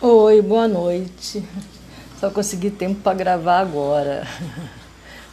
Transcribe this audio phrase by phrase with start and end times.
[0.00, 1.42] Oi, boa noite.
[2.20, 4.24] Só consegui tempo para gravar agora.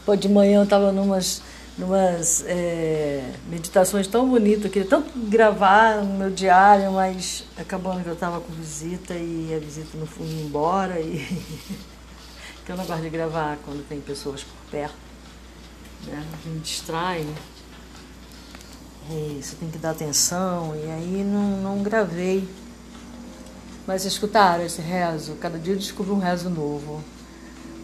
[0.04, 1.40] Pô, de manhã eu estava numas,
[1.78, 8.08] numas é, meditações tão bonitas, eu queria tanto gravar no meu diário, mas acabando que
[8.08, 10.98] eu estava com visita e a visita não foi embora.
[10.98, 11.18] E
[12.66, 14.96] que eu não gosto de gravar quando tem pessoas por perto.
[16.08, 16.26] Né?
[16.44, 17.24] Me distrai.
[19.12, 22.65] E você tem que dar atenção, e aí não, não gravei.
[23.86, 25.34] Mas escutaram esse rezo?
[25.34, 27.02] Cada dia eu descubro um rezo novo.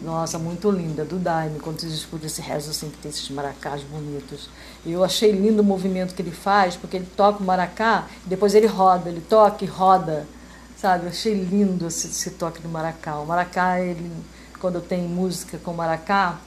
[0.01, 3.83] Nossa, muito linda, do Daime, quando vocês escutam esse rezo assim, que tem esses maracás
[3.83, 4.49] bonitos.
[4.85, 8.53] Eu achei lindo o movimento que ele faz, porque ele toca o maracá e depois
[8.53, 10.27] ele roda, ele toca e roda,
[10.75, 11.05] sabe?
[11.05, 13.17] Eu achei lindo esse, esse toque do maracá.
[13.19, 14.11] O maracá, ele,
[14.59, 16.37] quando tem música com maracá,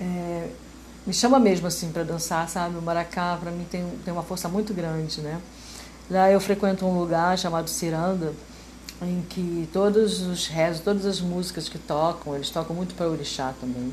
[0.00, 0.48] é,
[1.06, 2.78] me chama mesmo assim para dançar, sabe?
[2.78, 5.38] O maracá, para mim, tem, tem uma força muito grande, né?
[6.08, 8.32] Lá eu frequento um lugar chamado Ciranda,
[9.02, 13.52] em que todos os rezos, todas as músicas que tocam, eles tocam muito para orixá
[13.60, 13.92] também.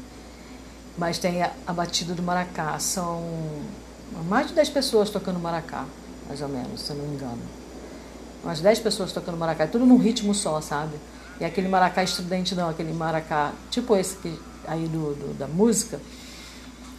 [0.97, 3.23] Mas tem a, a batida do maracá, são
[4.27, 5.85] mais de 10 pessoas tocando maracá,
[6.27, 7.41] mais ou menos, se eu não me engano.
[8.43, 10.95] Umas 10 pessoas tocando maracá, tudo num ritmo só, sabe?
[11.39, 15.99] E aquele maracá estridente não, aquele maracá, tipo esse que, aí do, do, da música.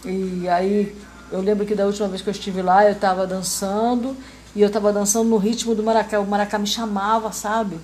[0.04, 0.94] E aí
[1.30, 4.16] eu lembro que da última vez que eu estive lá, eu estava dançando
[4.54, 6.20] e eu estava dançando no ritmo do maracá.
[6.20, 7.78] O maracá me chamava, sabe?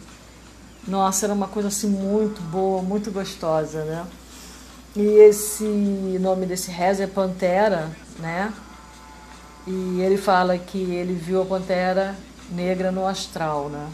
[0.87, 4.07] Nossa, era uma coisa assim muito boa, muito gostosa, né?
[4.97, 5.65] E esse
[6.21, 8.53] nome desse rezo é Pantera, né?
[9.67, 12.17] E ele fala que ele viu a pantera
[12.51, 13.89] negra no astral, né?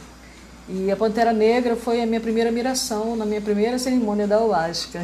[0.69, 5.01] E a pantera negra foi a minha primeira miração na minha primeira cerimônia da ayahuasca.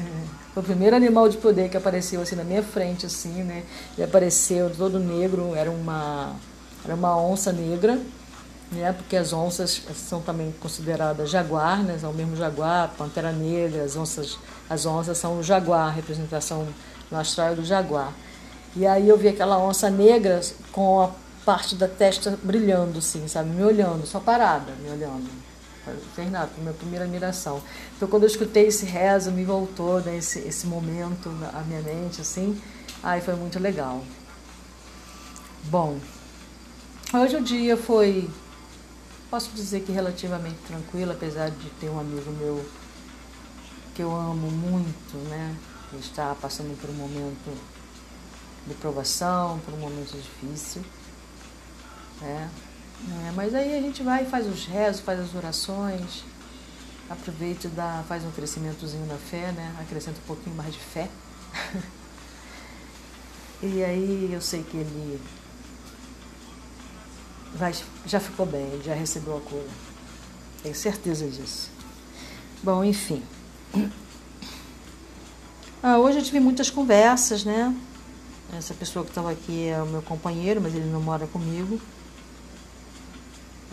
[0.52, 3.62] foi o primeiro animal de poder que apareceu assim na minha frente, assim, né?
[3.96, 6.34] Ele apareceu todo negro, era uma
[6.86, 7.98] era uma onça negra,
[8.70, 13.82] né, porque as onças são também consideradas jaguar, né, são o mesmo jaguar, pantera negra,
[13.82, 14.38] as onças,
[14.70, 16.66] as onças são o jaguar, representação
[17.10, 18.12] no astral do jaguar.
[18.76, 21.10] E aí eu vi aquela onça negra com a
[21.44, 25.28] parte da testa brilhando, assim, sabe, me olhando, só parada, me olhando.
[26.14, 27.60] Fez nada, minha primeira admiração.
[27.96, 32.20] Então quando eu escutei esse rezo, me voltou né, esse, esse momento à minha mente,
[32.20, 32.60] assim,
[33.02, 34.02] aí foi muito legal.
[35.64, 35.96] Bom,
[37.18, 38.28] Hoje o dia foi,
[39.30, 42.62] posso dizer que relativamente tranquilo, apesar de ter um amigo meu
[43.94, 45.56] que eu amo muito, né?
[45.88, 47.58] Que está passando por um momento
[48.66, 50.82] de provação, por um momento difícil.
[52.20, 52.50] Né?
[53.28, 56.22] É, mas aí a gente vai faz os rezos, faz as orações,
[57.08, 59.74] aproveita e dá, faz um crescimentozinho na fé, né?
[59.80, 61.08] Acrescenta um pouquinho mais de fé.
[63.62, 65.18] e aí eu sei que ele
[68.06, 69.68] já ficou bem, já recebeu a cura.
[70.62, 71.70] Tenho certeza disso.
[72.62, 73.22] Bom, enfim.
[75.82, 77.74] Ah, hoje eu tive muitas conversas, né?
[78.56, 81.80] Essa pessoa que estava aqui é o meu companheiro, mas ele não mora comigo.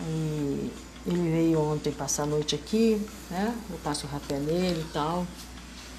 [0.00, 0.70] E
[1.06, 3.00] ele veio ontem passar a noite aqui,
[3.30, 3.54] né?
[3.70, 5.26] Eu passo o rapé nele e tal.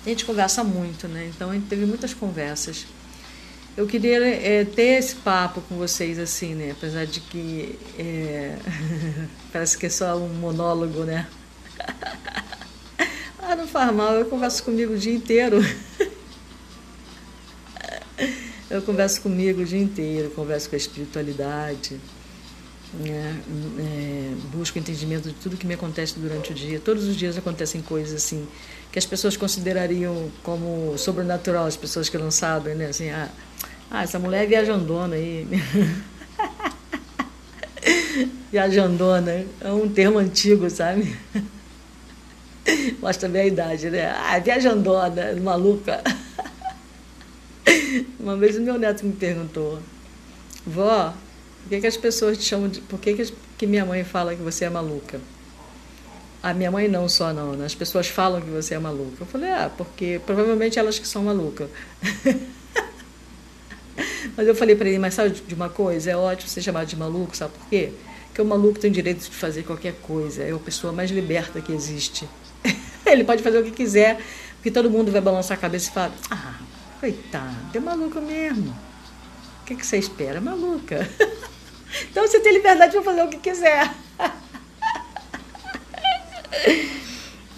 [0.05, 1.31] A gente conversa muito, né?
[1.33, 2.85] Então a gente teve muitas conversas.
[3.77, 6.71] Eu queria é, ter esse papo com vocês, assim, né?
[6.71, 8.57] Apesar de que é...
[9.51, 11.27] parece que é só um monólogo, né?
[13.37, 15.59] ah, não faz mal, eu converso comigo o dia inteiro.
[18.71, 21.99] eu converso comigo o dia inteiro, converso com a espiritualidade,
[22.93, 23.41] né?
[23.77, 26.79] É, busco entendimento de tudo que me acontece durante o dia.
[26.79, 28.47] Todos os dias acontecem coisas assim
[28.95, 32.85] que as pessoas considerariam como sobrenatural, as pessoas que não sabem, né?
[32.85, 33.27] Assim, ah,
[33.89, 35.47] ah, essa mulher é viajandona aí.
[38.51, 41.17] viajandona é um termo antigo, sabe?
[42.99, 44.09] Mostra bem a idade, né?
[44.09, 46.03] Ah, viajandona, maluca.
[48.19, 49.79] Uma vez o meu neto me perguntou,
[50.65, 51.13] vó,
[51.63, 52.81] por que, que as pessoas te chamam de.
[52.81, 55.19] Por que, que, que minha mãe fala que você é maluca?
[56.41, 57.65] A minha mãe não só não, né?
[57.65, 59.17] As pessoas falam que você é maluca.
[59.21, 61.67] Eu falei, ah, porque provavelmente elas que são malucas.
[64.35, 66.11] Mas eu falei para ele, mas sabe de uma coisa?
[66.11, 67.91] É ótimo ser chamado de maluco, sabe por quê?
[68.27, 71.61] Porque o maluco tem o direito de fazer qualquer coisa, é a pessoa mais liberta
[71.61, 72.27] que existe.
[73.05, 74.19] ele pode fazer o que quiser,
[74.55, 76.59] porque todo mundo vai balançar a cabeça e falar: ah,
[76.99, 78.75] coitado, é maluco mesmo.
[79.61, 80.41] O que, que você espera?
[80.41, 81.09] Maluca.
[82.11, 83.91] então você tem liberdade para fazer o que quiser.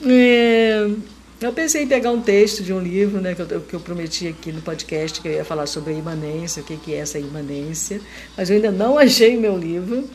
[0.05, 1.16] é.
[1.39, 4.27] Eu pensei em pegar um texto de um livro né, que, eu, que eu prometi
[4.27, 7.19] aqui no podcast, que eu ia falar sobre a imanência, o que, que é essa
[7.19, 8.01] imanência,
[8.35, 10.09] mas eu ainda não achei meu livro,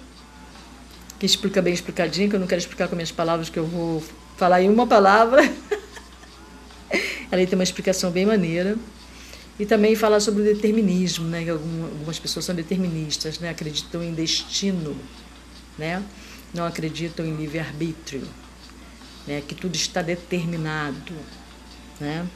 [1.20, 4.02] que explica bem explicadinho, que eu não quero explicar com minhas palavras, que eu vou
[4.36, 5.42] falar em uma palavra.
[7.30, 8.76] Ela tem uma explicação bem maneira.
[9.60, 11.44] E também fala sobre o determinismo, né?
[11.44, 13.50] Que algumas pessoas são deterministas, né?
[13.50, 14.96] Acreditam em destino,
[15.78, 16.02] né?
[16.52, 18.22] Não acreditam em livre-arbítrio,
[19.26, 19.42] né?
[19.46, 21.12] Que tudo está determinado,
[22.00, 22.26] né?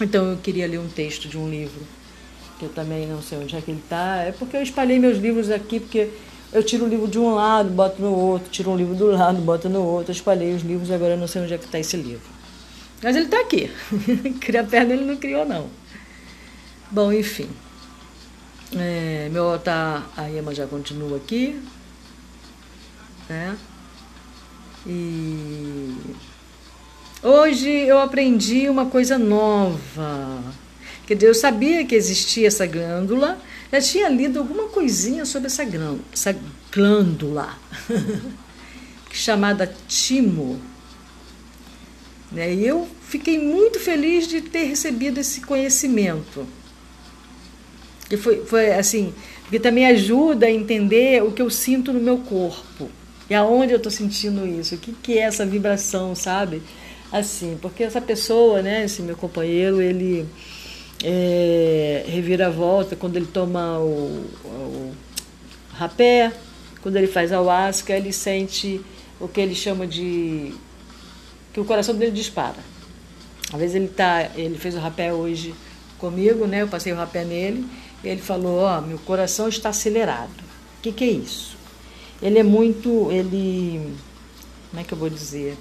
[0.00, 1.82] Então eu queria ler um texto de um livro
[2.58, 4.18] que eu também não sei onde é que ele está.
[4.18, 6.10] É porque eu espalhei meus livros aqui, porque
[6.52, 9.40] eu tiro o livro de um lado, boto no outro, tiro um livro do lado,
[9.40, 10.12] boto no outro.
[10.12, 12.30] Eu espalhei os livros, agora eu não sei onde é que está esse livro.
[13.02, 13.70] Mas ele está aqui.
[14.40, 15.68] Criar perna ele não criou, não.
[16.90, 17.48] Bom, enfim.
[18.76, 21.60] É, meu tá, a Ema já continua aqui.
[23.28, 23.56] Né?
[24.86, 25.41] E
[27.22, 30.42] hoje eu aprendi uma coisa nova.
[31.06, 33.38] Dizer, eu sabia que existia essa glândula,
[33.70, 36.36] já tinha lido alguma coisinha sobre essa glândula, essa
[36.72, 37.58] glândula
[39.12, 40.60] chamada timo.
[42.30, 42.54] Né?
[42.54, 46.46] E eu fiquei muito feliz de ter recebido esse conhecimento.
[48.08, 52.18] Que foi, foi assim, porque também ajuda a entender o que eu sinto no meu
[52.18, 52.90] corpo.
[53.28, 54.74] E aonde eu estou sentindo isso?
[54.74, 56.62] O que, que é essa vibração, sabe?
[57.12, 60.26] Assim, porque essa pessoa, né, esse meu companheiro, ele
[61.04, 64.94] é, reviravolta quando ele toma o, o
[65.74, 66.32] rapé,
[66.80, 68.80] quando ele faz ayahuasca, ele sente
[69.20, 70.54] o que ele chama de
[71.52, 72.56] que o coração dele dispara.
[73.52, 75.54] Às vezes ele tá, ele fez o rapé hoje
[75.98, 76.62] comigo, né?
[76.62, 77.66] Eu passei o rapé nele,
[78.02, 80.40] ele falou: "Ó, oh, meu coração está acelerado".
[80.78, 81.56] O que que é isso?
[82.22, 83.94] Ele é muito, ele
[84.70, 85.58] como é que eu vou dizer?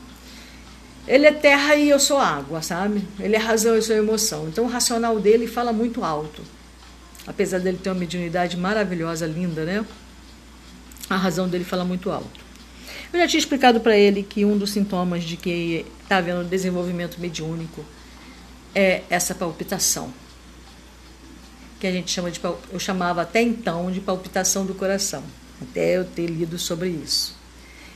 [1.07, 3.03] Ele é terra e eu sou água, sabe?
[3.19, 4.47] Ele é razão e eu sou emoção.
[4.47, 6.41] Então o racional dele fala muito alto.
[7.25, 9.85] Apesar dele ter uma mediunidade maravilhosa, linda, né?
[11.09, 12.39] A razão dele fala muito alto.
[13.11, 17.19] Eu já tinha explicado para ele que um dos sintomas de que está havendo desenvolvimento
[17.19, 17.83] mediúnico
[18.73, 20.13] é essa palpitação.
[21.79, 25.23] Que a gente chama de eu chamava até então de palpitação do coração,
[25.61, 27.40] até eu ter lido sobre isso.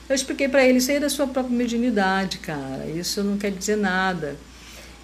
[0.07, 2.85] Eu expliquei para ele, isso aí é da sua própria mediunidade, cara.
[2.87, 4.35] Isso não quer dizer nada.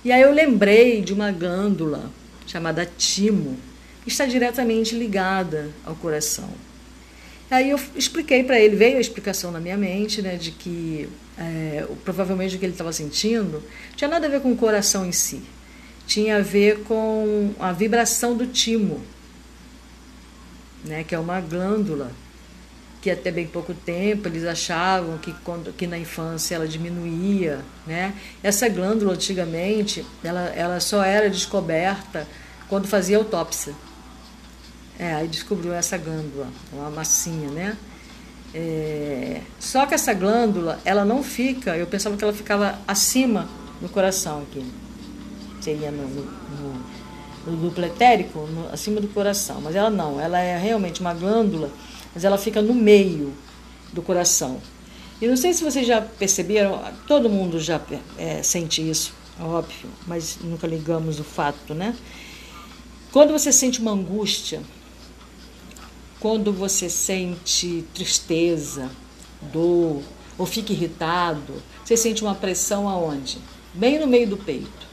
[0.03, 2.11] E aí eu lembrei de uma glândula
[2.45, 3.57] chamada timo,
[4.03, 6.49] que está diretamente ligada ao coração.
[7.49, 11.85] Aí eu expliquei para ele, veio a explicação na minha mente, né, de que é,
[12.05, 13.61] provavelmente o que ele estava sentindo
[13.95, 15.41] tinha nada a ver com o coração em si,
[16.07, 19.01] tinha a ver com a vibração do timo,
[20.85, 22.11] né, que é uma glândula
[23.01, 27.59] que até bem pouco tempo eles achavam que, quando, que na infância ela diminuía.
[27.87, 28.13] Né?
[28.43, 32.27] Essa glândula, antigamente, ela, ela só era descoberta
[32.69, 33.73] quando fazia autópsia.
[34.99, 37.75] É, aí descobriu essa glândula, uma massinha, né?
[38.53, 43.49] É, só que essa glândula, ela não fica, eu pensava que ela ficava acima
[43.81, 44.63] do coração aqui.
[45.59, 46.85] Seria no, no, no,
[47.47, 49.59] no duplo etérico, acima do coração.
[49.59, 51.71] Mas ela não, ela é realmente uma glândula
[52.13, 53.33] mas ela fica no meio
[53.91, 54.61] do coração.
[55.21, 57.79] E não sei se vocês já perceberam, todo mundo já
[58.17, 61.95] é, sente isso, óbvio, mas nunca ligamos o fato, né?
[63.11, 64.61] Quando você sente uma angústia,
[66.19, 68.89] quando você sente tristeza,
[69.51, 70.01] dor,
[70.37, 73.37] ou fica irritado, você sente uma pressão aonde?
[73.73, 74.87] Bem no meio do peito.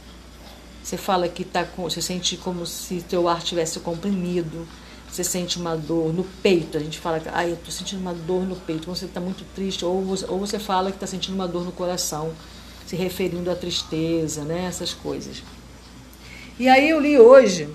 [0.83, 4.67] Você fala que tá com, você sente como se teu ar tivesse comprimido,
[5.11, 8.47] você sente uma dor no peito, a gente fala, ai, eu estou sentindo uma dor
[8.47, 11.35] no peito, quando você está muito triste, ou você, ou você fala que está sentindo
[11.35, 12.33] uma dor no coração,
[12.87, 15.43] se referindo à tristeza, né, essas coisas.
[16.59, 17.69] E aí eu li hoje,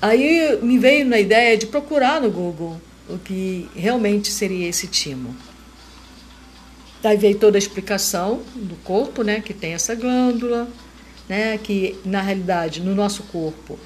[0.00, 5.34] aí me veio na ideia de procurar no Google o que realmente seria esse timo.
[7.00, 10.68] Daí veio toda a explicação do corpo, né, que tem essa glândula,
[11.28, 13.78] né, que na realidade no nosso corpo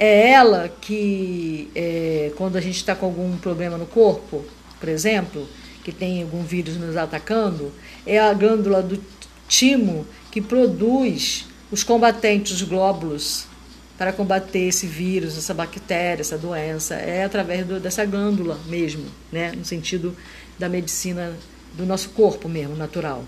[0.00, 4.42] é ela que, é, quando a gente está com algum problema no corpo,
[4.80, 5.46] por exemplo,
[5.84, 7.70] que tem algum vírus nos atacando,
[8.06, 8.98] é a glândula do
[9.46, 13.46] timo que produz os combatentes, os glóbulos,
[13.98, 16.94] para combater esse vírus, essa bactéria, essa doença.
[16.94, 19.52] É através do, dessa glândula mesmo, né?
[19.52, 20.16] no sentido
[20.58, 21.36] da medicina
[21.74, 23.22] do nosso corpo mesmo, natural.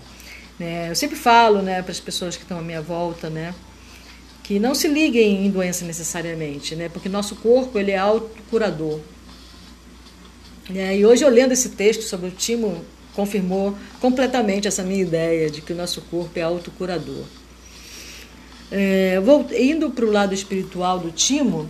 [0.57, 0.89] Né?
[0.89, 3.53] Eu sempre falo né, para as pessoas que estão à minha volta, né?
[4.53, 6.87] Que não se liguem em doença necessariamente, né?
[6.87, 8.99] Porque nosso corpo ele é autocurador.
[10.71, 15.49] É, e hoje eu lendo esse texto sobre o timo confirmou completamente essa minha ideia
[15.49, 17.23] de que o nosso corpo é autocurador.
[18.71, 21.67] É, vou, indo para o lado espiritual do timo,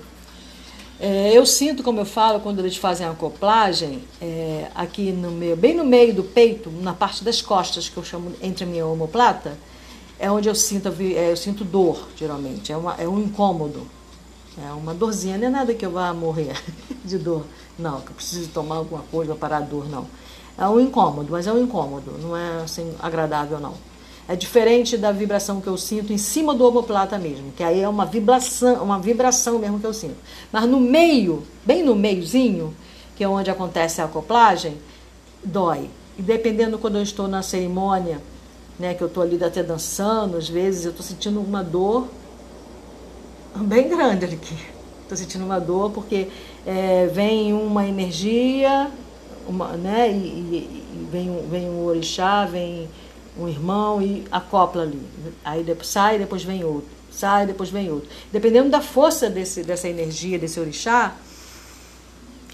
[1.00, 5.56] É, eu sinto, como eu falo, quando eles fazem a acoplagem, é, aqui no meio,
[5.56, 8.86] bem no meio do peito, na parte das costas, que eu chamo entre a minha
[8.86, 9.58] omoplata,
[10.20, 12.72] é onde eu sinto, é, eu sinto dor, geralmente.
[12.72, 13.88] É, uma, é um incômodo.
[14.58, 16.56] É uma dorzinha, não é nada que eu vá morrer
[17.04, 17.44] de dor.
[17.78, 20.06] Não, que eu preciso tomar alguma coisa para parar a dor, não.
[20.58, 23.74] É um incômodo, mas é um incômodo, não é assim agradável, não.
[24.28, 27.90] É diferente da vibração que eu sinto em cima do omoplata mesmo, que aí é
[27.90, 30.16] uma vibração, uma vibração mesmo que eu sinto.
[30.52, 32.74] Mas no meio, bem no meiozinho,
[33.16, 34.78] que é onde acontece a acoplagem,
[35.44, 35.90] dói.
[36.18, 38.22] E dependendo quando eu estou na cerimônia,
[38.84, 42.10] né, que eu estou ali até dançando, às vezes eu estou sentindo uma dor
[43.56, 44.58] bem grande aqui.
[45.04, 46.28] Estou sentindo uma dor porque
[46.66, 48.92] é, vem uma energia,
[49.48, 52.90] uma, né, e, e, vem, vem um orixá, vem
[53.40, 55.02] um irmão e acopla ali.
[55.46, 56.90] Aí sai, depois vem outro.
[57.10, 58.10] Sai, depois vem outro.
[58.34, 61.16] Dependendo da força desse, dessa energia, desse orixá,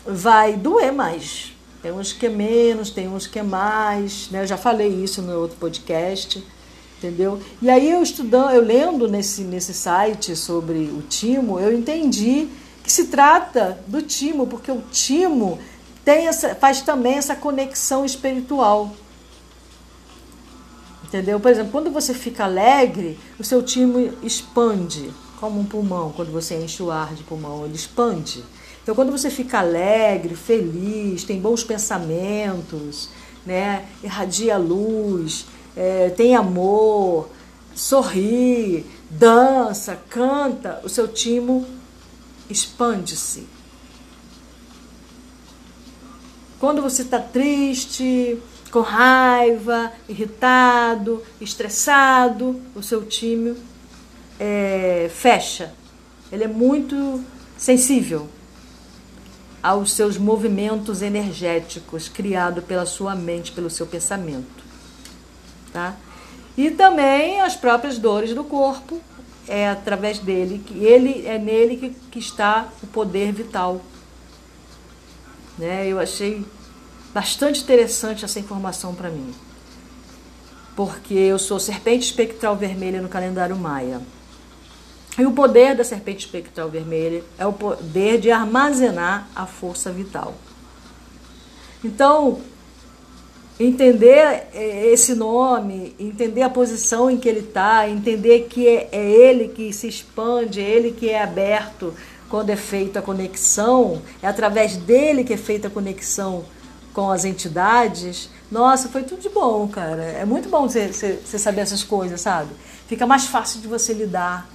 [0.05, 1.53] vai doer mais.
[1.81, 4.29] Tem uns que é menos, tem uns que é mais.
[4.29, 4.41] Né?
[4.41, 6.43] Eu já falei isso no outro podcast.
[6.97, 7.41] Entendeu?
[7.61, 12.49] E aí eu estudando, eu lendo nesse, nesse site sobre o timo, eu entendi
[12.83, 15.57] que se trata do timo, porque o timo
[16.03, 18.91] tem essa, faz também essa conexão espiritual.
[21.05, 21.39] Entendeu?
[21.39, 25.09] Por exemplo, quando você fica alegre, o seu timo expande,
[25.39, 28.43] como um pulmão, quando você enche o ar de pulmão, ele expande.
[28.89, 33.07] Então, quando você fica alegre, feliz, tem bons pensamentos,
[33.45, 33.85] né?
[34.03, 35.45] irradia luz,
[35.77, 37.29] é, tem amor,
[37.75, 41.67] sorri, dança, canta, o seu timo
[42.49, 43.47] expande-se.
[46.59, 48.41] Quando você está triste,
[48.71, 53.55] com raiva, irritado, estressado, o seu time
[54.39, 55.75] é, fecha.
[56.31, 57.23] Ele é muito
[57.55, 58.27] sensível
[59.61, 64.63] aos seus movimentos energéticos criados pela sua mente, pelo seu pensamento.
[65.73, 65.95] Tá?
[66.57, 69.01] E também as próprias dores do corpo,
[69.47, 73.81] é através dele, que ele é nele que, que está o poder vital.
[75.57, 75.87] Né?
[75.87, 76.45] Eu achei
[77.13, 79.33] bastante interessante essa informação para mim.
[80.75, 84.01] Porque eu sou serpente espectral vermelha no calendário maia.
[85.17, 90.35] E o poder da serpente espectral vermelha é o poder de armazenar a força vital.
[91.83, 92.39] Então,
[93.59, 99.09] entender é, esse nome, entender a posição em que ele está, entender que é, é
[99.09, 101.93] ele que se expande, é ele que é aberto
[102.29, 106.45] quando é feita a conexão, é através dele que é feita a conexão
[106.93, 110.03] com as entidades, nossa, foi tudo de bom, cara.
[110.03, 110.91] É muito bom você,
[111.23, 112.49] saber essas coisas, sabe?
[112.87, 114.49] Fica mais fácil de você lidar.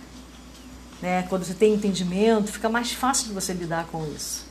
[1.02, 1.26] Né?
[1.28, 4.46] Quando você tem entendimento, fica mais fácil de você lidar com isso.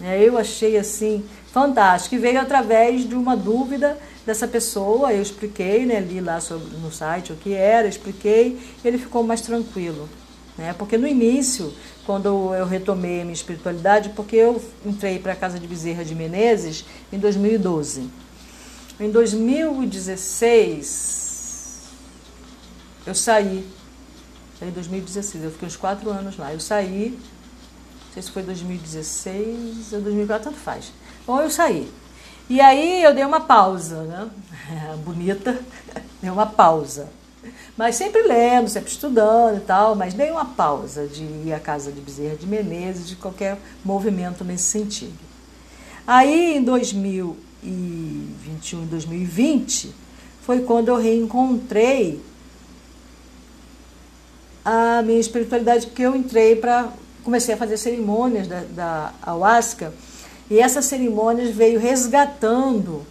[0.00, 2.14] É, eu achei assim fantástico.
[2.14, 5.12] E veio através de uma dúvida dessa pessoa.
[5.12, 9.40] Eu expliquei, né, li lá sobre, no site o que era, expliquei, ele ficou mais
[9.40, 10.08] tranquilo.
[10.56, 10.74] Né?
[10.76, 11.72] Porque no início,
[12.04, 16.14] quando eu retomei a minha espiritualidade, porque eu entrei para a Casa de Bezerra de
[16.14, 18.08] Menezes em 2012.
[19.00, 21.80] Em 2016,
[23.06, 23.66] eu saí.
[24.62, 26.52] Em 2016, eu fiquei uns quatro anos lá.
[26.52, 27.18] Eu saí,
[28.06, 30.92] não sei se foi 2016 ou 2004, tanto faz.
[31.26, 31.92] Bom, eu saí.
[32.48, 34.30] E aí eu dei uma pausa, né?
[35.04, 35.58] Bonita,
[36.22, 37.08] dei uma pausa.
[37.76, 41.90] Mas sempre lendo, sempre estudando e tal, mas dei uma pausa de ir à casa
[41.90, 45.18] de Bezerra de Menezes, de qualquer movimento nesse sentido.
[46.06, 49.92] Aí em 2021 e 2020
[50.42, 52.20] foi quando eu reencontrei
[54.64, 56.88] a minha espiritualidade, que eu entrei para.
[57.24, 59.92] comecei a fazer cerimônias da, da ayahuasca,
[60.50, 63.06] e essas cerimônias veio resgatando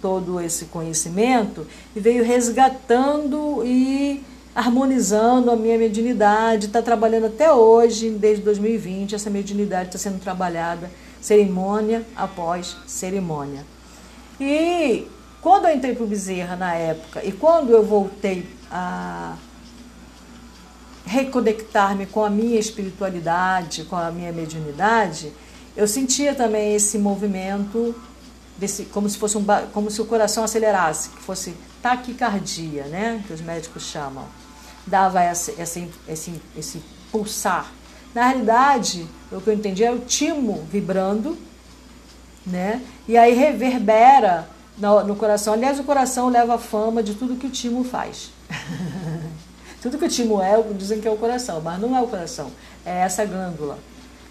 [0.00, 4.22] todo esse conhecimento e veio resgatando e
[4.54, 6.66] harmonizando a minha mediunidade.
[6.66, 13.66] Está trabalhando até hoje, desde 2020, essa mediunidade está sendo trabalhada cerimônia após cerimônia.
[14.40, 15.06] E
[15.42, 19.36] quando eu entrei para o Bezerra na época e quando eu voltei a
[21.06, 25.32] reconectar-me com a minha espiritualidade, com a minha mediunidade,
[25.76, 27.94] eu sentia também esse movimento
[28.58, 33.32] desse, como se fosse um, como se o coração acelerasse, que fosse taquicardia, né, que
[33.32, 34.24] os médicos chamam,
[34.84, 36.82] dava esse, esse, esse, esse
[37.12, 37.70] pulsar.
[38.12, 41.38] Na realidade, o que eu entendi é o timo vibrando,
[42.44, 45.52] né, e aí reverbera no, no coração.
[45.52, 48.32] Aliás, o coração leva a fama de tudo que o timo faz.
[49.82, 52.50] tudo que o timo é, dizem que é o coração, mas não é o coração,
[52.84, 53.78] é essa glândula.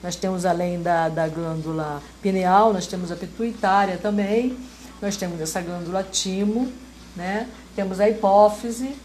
[0.01, 4.57] Nós temos, além da, da glândula pineal, nós temos a pituitária também,
[5.01, 6.71] nós temos essa glândula timo,
[7.15, 7.47] né?
[7.75, 8.95] temos a hipófise,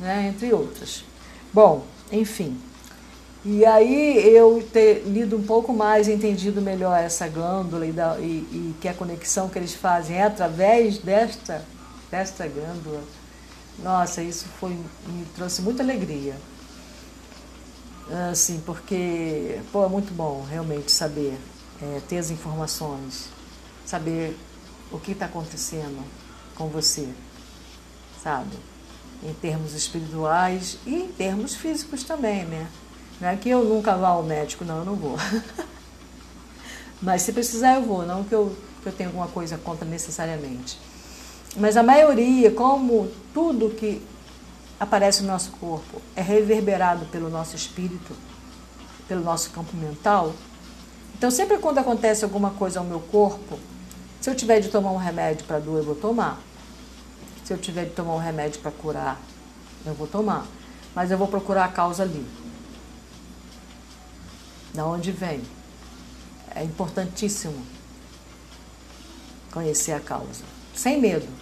[0.00, 0.28] né?
[0.28, 1.04] entre outras.
[1.52, 2.58] Bom, enfim.
[3.44, 8.22] E aí eu ter lido um pouco mais, entendido melhor essa glândula e, da, e,
[8.22, 11.64] e que a conexão que eles fazem é através desta,
[12.10, 13.02] desta glândula,
[13.78, 14.70] nossa, isso foi,
[15.06, 16.36] me trouxe muita alegria
[18.30, 21.38] assim, porque pô, é muito bom realmente saber,
[21.80, 23.28] é, ter as informações,
[23.84, 24.36] saber
[24.90, 26.04] o que está acontecendo
[26.54, 27.08] com você,
[28.22, 28.56] sabe?
[29.22, 32.68] Em termos espirituais e em termos físicos também, né?
[33.20, 35.16] Não é que eu nunca vá ao médico, não, eu não vou.
[37.00, 40.78] Mas se precisar eu vou, não que eu, que eu tenha alguma coisa contra necessariamente.
[41.56, 44.02] Mas a maioria, como tudo que
[44.80, 48.16] aparece no nosso corpo é reverberado pelo nosso espírito,
[49.06, 50.32] pelo nosso campo mental.
[51.16, 53.58] Então, sempre quando acontece alguma coisa ao meu corpo,
[54.20, 56.40] se eu tiver de tomar um remédio para dor, eu vou tomar.
[57.44, 59.20] Se eu tiver de tomar um remédio para curar,
[59.84, 60.46] eu vou tomar.
[60.94, 62.26] Mas eu vou procurar a causa ali.
[64.74, 65.42] Da onde vem?
[66.54, 67.64] É importantíssimo
[69.52, 70.44] conhecer a causa.
[70.74, 71.41] Sem medo.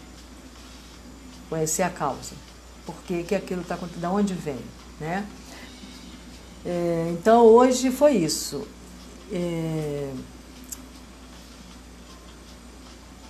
[1.50, 2.34] Conhecer a causa
[2.86, 4.58] por que, aquilo está acontecendo, de onde vem,
[4.98, 5.26] né?
[6.64, 8.66] É, então hoje foi isso.
[9.32, 10.12] É,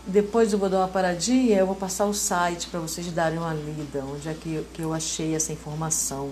[0.07, 3.55] depois eu vou dar uma paradinha, eu vou passar o site para vocês darem uma
[3.55, 6.31] lida, onde é que, que eu achei essa informação,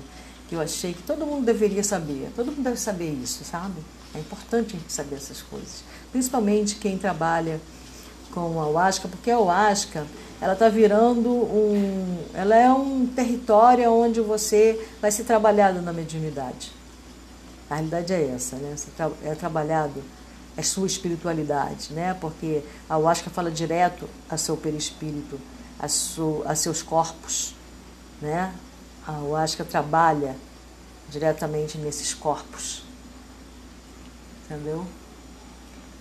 [0.49, 2.31] que eu achei que todo mundo deveria saber.
[2.35, 3.81] Todo mundo deve saber isso, sabe?
[4.15, 5.85] É importante a gente saber essas coisas.
[6.11, 7.61] Principalmente quem trabalha
[8.33, 10.07] com a Huasca, porque a Huasca
[10.41, 12.19] ela está virando um.
[12.33, 16.73] Ela é um território onde você vai ser trabalhado na mediunidade.
[17.69, 18.75] A realidade é essa, né?
[19.25, 20.03] É trabalhado
[20.57, 22.15] a sua espiritualidade, né?
[22.21, 25.41] Porque a Huasca fala direto a seu perispírito,
[25.79, 27.55] a, seu, a seus corpos,
[28.21, 28.53] né?
[29.07, 30.37] A Huasca trabalha
[31.09, 32.85] diretamente nesses corpos,
[34.45, 34.87] entendeu?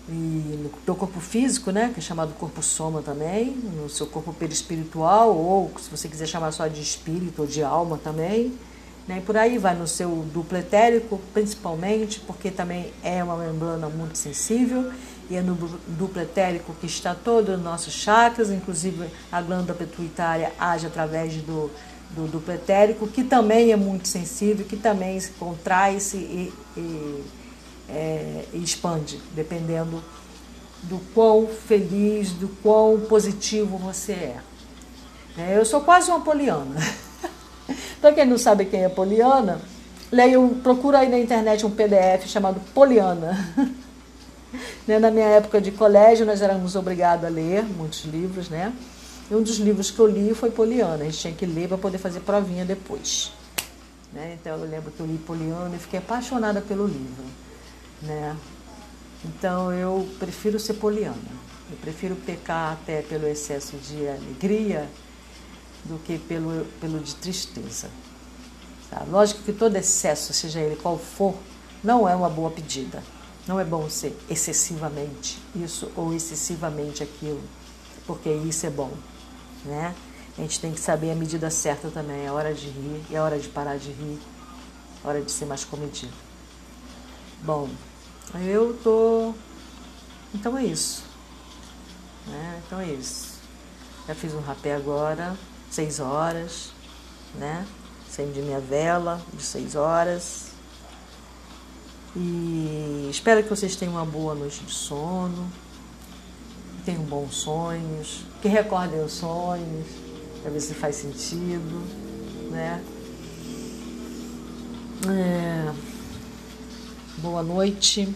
[0.09, 4.33] E no teu corpo físico, né, que é chamado corpo soma também, no seu corpo
[4.33, 8.53] perispiritual, ou se você quiser chamar só de espírito ou de alma também,
[9.05, 13.89] né, e por aí vai no seu duplo etérico, principalmente, porque também é uma membrana
[13.89, 14.91] muito sensível,
[15.29, 15.55] e é no
[15.87, 21.69] duplo etérico que está todo os nossos chakras, inclusive a glândula pituitária age através do,
[22.11, 27.23] do duplo etérico, que também é muito sensível, que também contrai-se e, e
[27.89, 30.03] é, expande, dependendo
[30.83, 34.37] do quão feliz, do quão positivo você é.
[35.37, 36.75] é eu sou quase uma poliana.
[37.99, 39.59] Para quem não sabe quem é poliana,
[40.11, 43.37] leia, procura aí na internet um PDF chamado Poliana.
[44.87, 48.73] Né, na minha época de colégio, nós éramos obrigados a ler muitos livros, né?
[49.29, 51.03] E um dos livros que eu li foi Poliana.
[51.03, 53.33] A gente tinha que ler para poder fazer provinha depois.
[54.13, 54.37] Né?
[54.39, 57.25] Então eu lembro que eu li Poliana e fiquei apaixonada pelo livro
[58.01, 58.35] né?
[59.25, 61.37] Então eu prefiro ser poliana.
[61.69, 64.89] Eu prefiro pecar até pelo excesso de alegria
[65.83, 67.89] do que pelo, pelo de tristeza.
[68.89, 69.03] Tá?
[69.09, 71.35] Lógico que todo excesso, seja ele qual for,
[71.83, 73.03] não é uma boa pedida.
[73.47, 77.41] Não é bom ser excessivamente isso ou excessivamente aquilo,
[78.05, 78.91] porque isso é bom,
[79.63, 79.95] né?
[80.37, 82.25] A gente tem que saber a medida certa também.
[82.25, 84.19] É hora de rir, é hora de parar de rir,
[85.03, 86.26] é hora de ser mais comedido.
[87.43, 87.69] Bom,
[88.45, 89.33] eu tô.
[90.33, 91.03] Então é isso.
[92.25, 92.61] Né?
[92.65, 93.37] Então é isso.
[94.07, 95.37] Já fiz um rapé agora,
[95.69, 96.71] seis horas,
[97.35, 97.65] né?
[98.07, 100.47] Acendi minha vela de seis horas.
[102.15, 105.51] E espero que vocês tenham uma boa noite de sono,
[106.83, 109.87] tenham bons sonhos, que recordem os sonhos,
[110.41, 111.83] para ver se faz sentido,
[112.49, 112.83] né?
[115.07, 115.86] É...
[117.19, 118.13] Boa noite,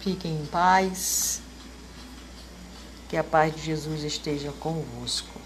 [0.00, 1.40] fiquem em paz,
[3.08, 5.41] que a paz de Jesus esteja convosco.